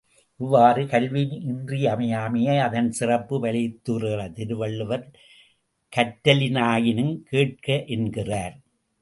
[0.39, 5.05] இவ்வாறு, கல்வியின் இன்றியமையாமையை அதன் சிறப்பை வலியுறுத்துகிற திருவள்ளுவர்,
[5.93, 8.55] கற்றிலனாயினும் கேட்க என்கிறார்.